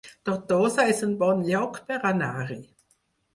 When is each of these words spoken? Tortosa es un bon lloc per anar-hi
Tortosa 0.27 0.85
es 0.93 1.03
un 1.07 1.13
bon 1.19 1.43
lloc 1.51 1.77
per 1.93 2.01
anar-hi 2.13 2.59